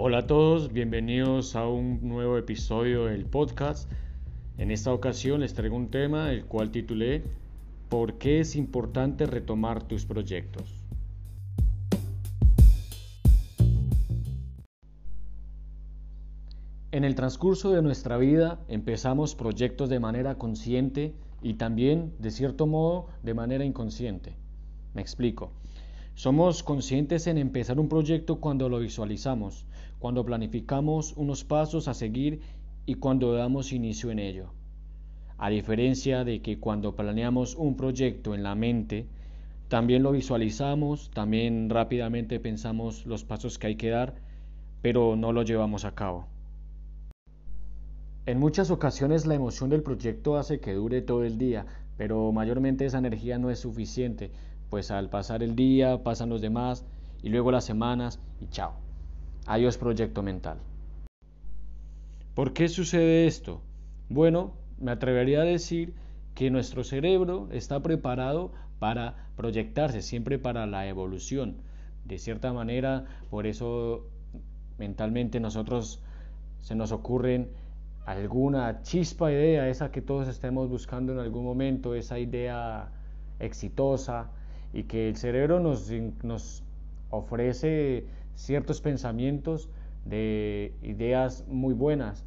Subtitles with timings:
[0.00, 3.90] Hola a todos, bienvenidos a un nuevo episodio del podcast.
[4.56, 7.24] En esta ocasión les traigo un tema el cual titulé
[7.88, 10.72] ¿Por qué es importante retomar tus proyectos?
[16.92, 22.68] En el transcurso de nuestra vida empezamos proyectos de manera consciente y también, de cierto
[22.68, 24.36] modo, de manera inconsciente.
[24.94, 25.50] Me explico.
[26.18, 29.67] Somos conscientes en empezar un proyecto cuando lo visualizamos,
[29.98, 32.40] cuando planificamos unos pasos a seguir
[32.86, 34.50] y cuando damos inicio en ello.
[35.36, 39.06] A diferencia de que cuando planeamos un proyecto en la mente,
[39.68, 44.14] también lo visualizamos, también rápidamente pensamos los pasos que hay que dar,
[44.82, 46.26] pero no lo llevamos a cabo.
[48.26, 52.84] En muchas ocasiones la emoción del proyecto hace que dure todo el día, pero mayormente
[52.84, 54.30] esa energía no es suficiente,
[54.70, 56.84] pues al pasar el día pasan los demás
[57.22, 58.87] y luego las semanas y chao.
[59.48, 60.58] Adiós proyecto mental.
[62.34, 63.62] ¿Por qué sucede esto?
[64.10, 65.94] Bueno, me atrevería a decir
[66.34, 71.56] que nuestro cerebro está preparado para proyectarse, siempre para la evolución.
[72.04, 74.10] De cierta manera, por eso
[74.76, 76.02] mentalmente nosotros
[76.60, 77.48] se nos ocurren
[78.04, 82.90] alguna chispa idea, esa que todos estemos buscando en algún momento, esa idea
[83.40, 84.30] exitosa
[84.74, 85.90] y que el cerebro nos,
[86.22, 86.62] nos
[87.08, 89.68] ofrece ciertos pensamientos
[90.04, 92.24] de ideas muy buenas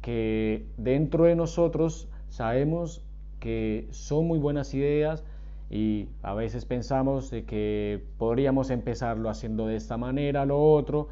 [0.00, 3.02] que dentro de nosotros sabemos
[3.40, 5.24] que son muy buenas ideas
[5.68, 11.08] y a veces pensamos de que podríamos empezarlo haciendo de esta manera, lo otro,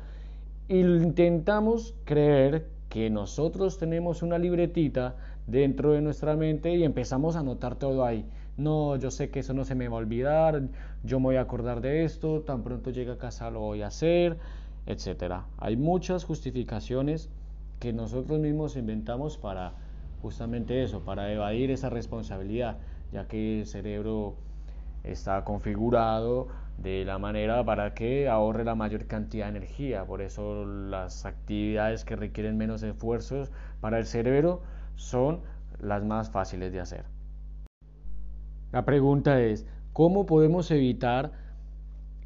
[0.69, 5.17] y intentamos creer que nosotros tenemos una libretita
[5.47, 8.25] dentro de nuestra mente y empezamos a anotar todo ahí.
[8.59, 10.61] No, yo sé que eso no se me va a olvidar,
[11.05, 13.87] yo me voy a acordar de esto, tan pronto llegue a casa lo voy a
[13.87, 14.37] hacer,
[14.87, 15.45] etcétera.
[15.59, 17.31] Hay muchas justificaciones
[17.79, 19.75] que nosotros mismos inventamos para
[20.23, 22.79] justamente eso, para evadir esa responsabilidad,
[23.13, 24.35] ya que el cerebro
[25.05, 30.05] está configurado de la manera para que ahorre la mayor cantidad de energía.
[30.05, 34.63] Por eso las actividades que requieren menos esfuerzos para el cerebro
[34.97, 35.43] son
[35.81, 37.18] las más fáciles de hacer.
[38.71, 41.33] La pregunta es, ¿cómo podemos evitar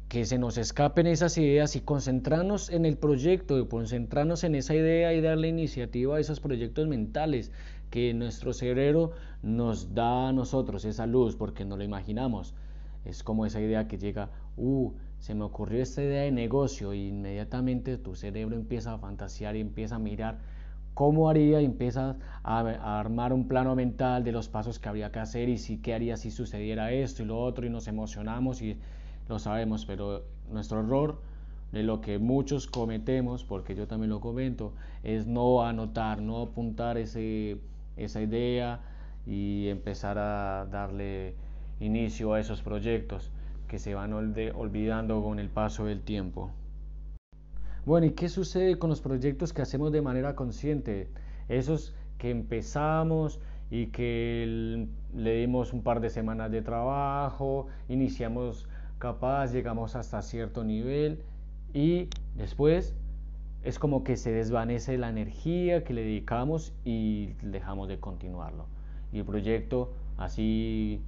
[0.09, 5.13] que se nos escapen esas ideas y concentrarnos en el proyecto, concentrarnos en esa idea
[5.13, 7.51] y darle iniciativa a esos proyectos mentales
[7.89, 12.53] que nuestro cerebro nos da a nosotros, esa luz, porque no lo imaginamos?
[13.05, 17.07] Es como esa idea que llega, uh, se me ocurrió esta idea de negocio y
[17.07, 20.39] inmediatamente tu cerebro empieza a fantasear y empieza a mirar
[20.93, 25.19] cómo haría y empieza a, armar un plano mental de los pasos que habría que
[25.19, 28.77] hacer y si qué haría si sucediera esto y lo otro y nos emocionamos y
[29.29, 31.21] lo sabemos, pero nuestro error
[31.71, 34.73] de lo que muchos cometemos, porque yo también lo comento,
[35.03, 37.57] es no anotar, no apuntar ese,
[37.97, 38.79] esa idea
[39.25, 41.33] y empezar a darle
[41.79, 43.31] inicio a esos proyectos
[43.67, 46.51] que se van olvidando con el paso del tiempo.
[47.85, 51.09] Bueno, ¿y qué sucede con los proyectos que hacemos de manera consciente?
[51.49, 59.51] Esos que empezamos y que le dimos un par de semanas de trabajo, iniciamos capaz,
[59.51, 61.23] llegamos hasta cierto nivel
[61.73, 62.07] y
[62.37, 62.95] después
[63.63, 68.67] es como que se desvanece la energía que le dedicamos y dejamos de continuarlo.
[69.11, 71.01] Y el proyecto así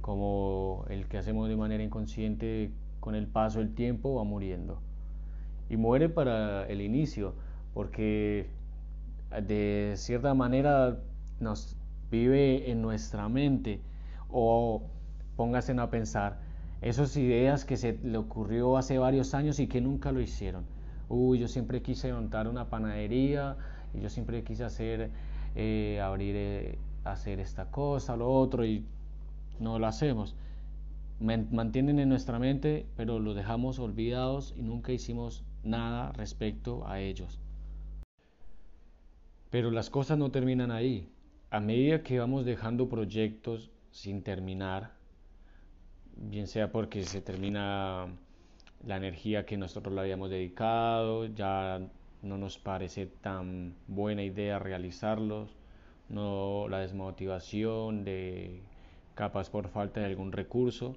[0.00, 2.70] como el que hacemos de manera inconsciente
[3.00, 4.80] con el paso del tiempo va muriendo.
[5.72, 7.32] Y muere para el inicio,
[7.72, 8.46] porque
[9.30, 10.98] de cierta manera
[11.40, 11.78] nos
[12.10, 13.80] vive en nuestra mente.
[14.28, 14.82] O
[15.34, 16.40] póngase a pensar,
[16.82, 20.64] esas ideas que se le ocurrió hace varios años y que nunca lo hicieron.
[21.08, 23.56] Uy, yo siempre quise montar una panadería
[23.94, 25.08] y yo siempre quise hacer,
[25.54, 28.84] eh, abrir, eh, hacer esta cosa, lo otro y
[29.58, 30.36] no lo hacemos.
[31.18, 37.38] Mantienen en nuestra mente, pero lo dejamos olvidados y nunca hicimos nada respecto a ellos.
[39.50, 41.08] Pero las cosas no terminan ahí.
[41.50, 44.92] A medida que vamos dejando proyectos sin terminar,
[46.16, 48.06] bien sea porque se termina
[48.86, 51.80] la energía que nosotros le habíamos dedicado, ya
[52.22, 55.54] no nos parece tan buena idea realizarlos,
[56.08, 58.62] no la desmotivación de
[59.14, 60.96] capaz por falta de algún recurso.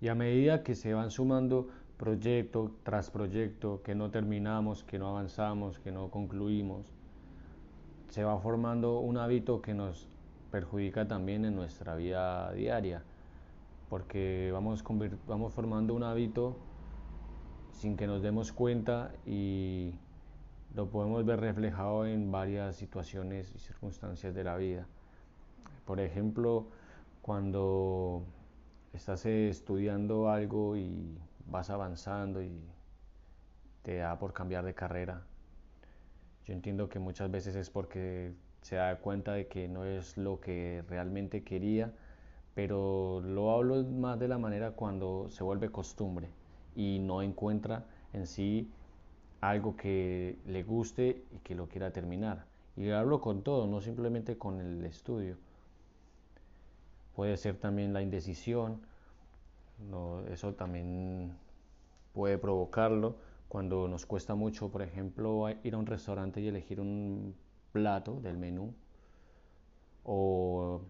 [0.00, 5.08] Y a medida que se van sumando proyecto tras proyecto que no terminamos, que no
[5.08, 6.92] avanzamos, que no concluimos,
[8.10, 10.08] se va formando un hábito que nos
[10.50, 13.02] perjudica también en nuestra vida diaria,
[13.88, 14.84] porque vamos,
[15.26, 16.56] vamos formando un hábito
[17.72, 19.94] sin que nos demos cuenta y
[20.74, 24.86] lo podemos ver reflejado en varias situaciones y circunstancias de la vida.
[25.84, 26.66] Por ejemplo,
[27.22, 28.22] cuando
[28.92, 32.60] estás estudiando algo y vas avanzando y
[33.82, 35.22] te da por cambiar de carrera.
[36.44, 38.32] Yo entiendo que muchas veces es porque
[38.62, 41.92] se da cuenta de que no es lo que realmente quería,
[42.54, 46.28] pero lo hablo más de la manera cuando se vuelve costumbre
[46.74, 48.70] y no encuentra en sí
[49.40, 52.46] algo que le guste y que lo quiera terminar.
[52.76, 55.36] Y hablo con todo, no simplemente con el estudio.
[57.14, 58.80] Puede ser también la indecisión,
[60.30, 61.36] eso también
[62.12, 63.16] puede provocarlo
[63.48, 67.34] cuando nos cuesta mucho, por ejemplo, ir a un restaurante y elegir un
[67.72, 68.74] plato del menú
[70.04, 70.80] o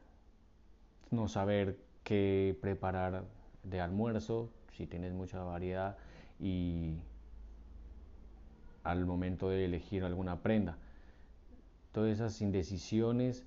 [1.11, 3.25] no saber qué preparar
[3.63, 5.97] de almuerzo si tienes mucha variedad
[6.39, 6.99] y
[8.85, 10.79] al momento de elegir alguna prenda.
[11.93, 13.45] Todas esas indecisiones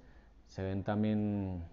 [0.47, 1.63] se ven también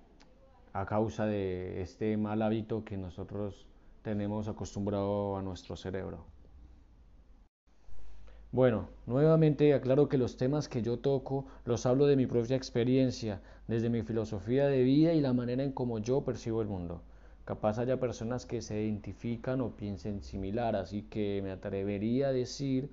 [0.81, 3.67] a causa de este mal hábito que nosotros
[4.03, 6.27] tenemos acostumbrado a nuestro cerebro.
[8.53, 13.41] Bueno, nuevamente aclaro que los temas que yo toco los hablo de mi propia experiencia,
[13.69, 17.03] desde mi filosofía de vida y la manera en cómo yo percibo el mundo.
[17.47, 22.91] Capaz haya personas que se identifican o piensen similar, así que me atrevería a decir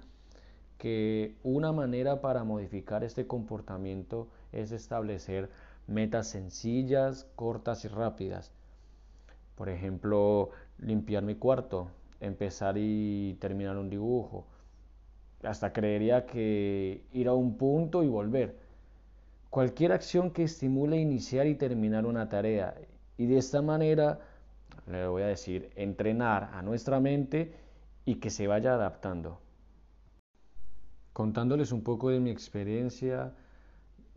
[0.84, 5.50] que una manera para modificar este comportamiento es establecer
[5.88, 8.52] metas sencillas, cortas y rápidas.
[9.56, 10.50] Por ejemplo,
[10.80, 11.88] limpiar mi cuarto,
[12.20, 14.46] empezar y terminar un dibujo.
[15.44, 18.58] Hasta creería que ir a un punto y volver.
[19.50, 22.76] Cualquier acción que estimule iniciar y terminar una tarea.
[23.18, 24.20] Y de esta manera,
[24.88, 27.54] le voy a decir, entrenar a nuestra mente
[28.04, 29.40] y que se vaya adaptando.
[31.14, 33.36] Contándoles un poco de mi experiencia,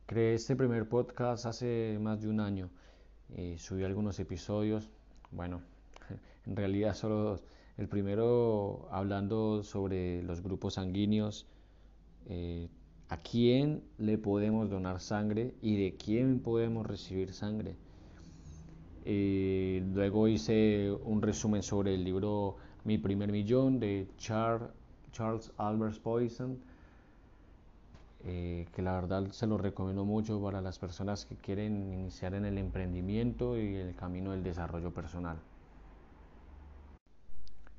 [0.06, 2.70] creé este primer podcast hace más de un año.
[3.34, 4.88] Eh, subí algunos episodios,
[5.30, 5.60] bueno,
[6.46, 7.44] en realidad solo dos.
[7.76, 11.46] El primero hablando sobre los grupos sanguíneos,
[12.30, 12.70] eh,
[13.10, 17.76] a quién le podemos donar sangre y de quién podemos recibir sangre.
[19.04, 24.70] Eh, luego hice un resumen sobre el libro Mi primer millón de Charles,
[25.12, 26.58] Charles Albert Poison,
[28.28, 32.44] eh, que la verdad se lo recomiendo mucho para las personas que quieren iniciar en
[32.44, 35.38] el emprendimiento y el camino del desarrollo personal.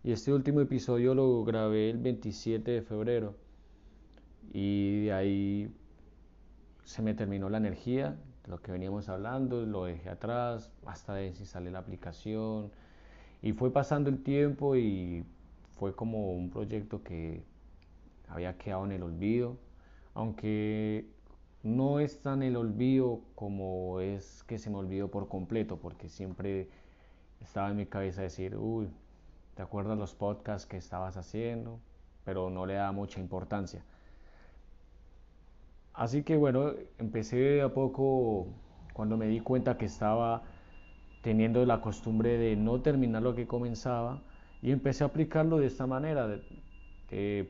[0.06, 3.36] Y este último episodio lo grabé el 27 de febrero.
[4.54, 5.76] Y de ahí
[6.86, 8.18] se me terminó la energía,
[8.48, 12.72] lo que veníamos hablando, lo dejé atrás, hasta desinstalé la aplicación.
[13.42, 15.26] Y fue pasando el tiempo y
[15.76, 17.44] fue como un proyecto que
[18.30, 19.58] había quedado en el olvido,
[20.18, 21.06] aunque
[21.64, 26.69] no es tan el olvido como es que se me olvidó por completo, porque siempre
[27.42, 28.90] estaba en mi cabeza decir, uy,
[29.58, 31.80] ¿Te acuerdas los podcasts que estabas haciendo?
[32.24, 33.81] Pero no le da mucha importancia.
[35.96, 38.46] Así que bueno, empecé a poco
[38.94, 40.44] cuando me di cuenta que estaba
[41.24, 44.21] teniendo la costumbre de no terminar lo que comenzaba
[44.62, 47.50] y empecé a aplicarlo de esta manera, de,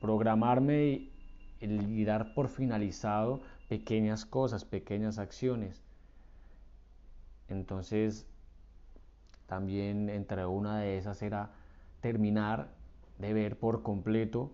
[0.00, 1.12] programarme y
[1.60, 5.82] dar por finalizado pequeñas cosas, pequeñas acciones.
[7.48, 8.26] Entonces
[9.46, 11.50] también entre una de esas era
[12.00, 12.68] terminar
[13.18, 14.50] de ver por completo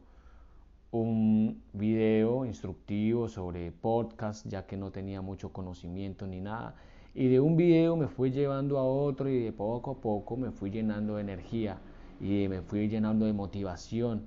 [0.91, 6.75] un video instructivo sobre podcast, ya que no tenía mucho conocimiento ni nada.
[7.15, 10.51] Y de un video me fui llevando a otro y de poco a poco me
[10.51, 11.79] fui llenando de energía
[12.21, 14.27] y me fui llenando de motivación.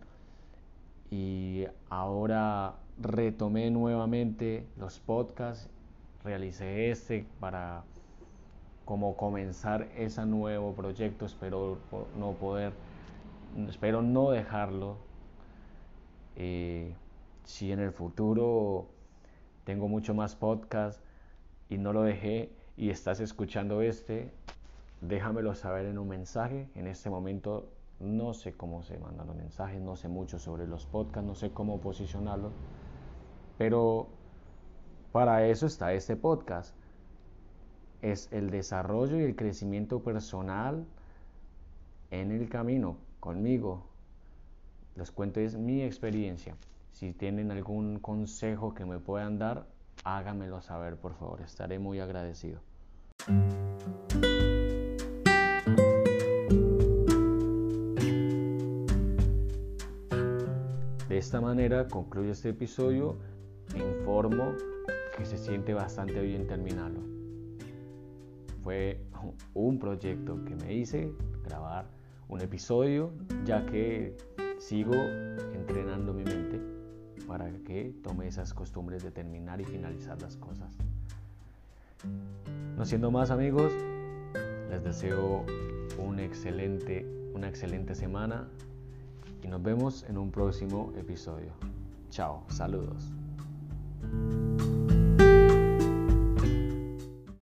[1.11, 5.69] Y ahora retomé nuevamente los podcasts,
[6.23, 7.83] realicé este para
[8.85, 11.25] como comenzar ese nuevo proyecto.
[11.25, 11.77] Espero
[12.17, 12.73] no poder,
[13.67, 14.97] espero no dejarlo.
[16.35, 16.93] Eh,
[17.43, 18.87] si en el futuro
[19.63, 21.01] tengo mucho más podcast
[21.69, 24.31] y no lo dejé y estás escuchando este,
[25.01, 26.69] déjamelo saber en un mensaje.
[26.75, 27.69] En este momento
[27.99, 31.51] no sé cómo se mandan los mensajes, no sé mucho sobre los podcasts, no sé
[31.51, 32.51] cómo posicionarlo,
[33.57, 34.07] pero
[35.11, 36.75] para eso está este podcast
[38.01, 40.85] es el desarrollo y el crecimiento personal
[42.11, 43.87] en el camino conmigo.
[44.95, 46.55] Les cuento es mi experiencia.
[46.91, 49.65] Si tienen algún consejo que me puedan dar,
[50.03, 51.41] háganmelo saber, por favor.
[51.41, 52.61] Estaré muy agradecido.
[61.17, 63.17] Esta manera concluyo este episodio
[63.75, 64.53] informo
[65.17, 67.01] que se siente bastante bien terminarlo.
[68.63, 68.99] Fue
[69.53, 71.11] un proyecto que me hice,
[71.43, 71.85] grabar
[72.27, 73.11] un episodio,
[73.45, 74.17] ya que
[74.57, 74.93] sigo
[75.53, 76.59] entrenando mi mente
[77.27, 80.77] para que tome esas costumbres de terminar y finalizar las cosas.
[82.77, 83.71] No siendo más amigos,
[84.69, 85.45] les deseo
[86.25, 88.47] excelente, una excelente semana
[89.45, 91.51] y nos vemos en un próximo episodio.
[92.09, 93.13] Chao, saludos.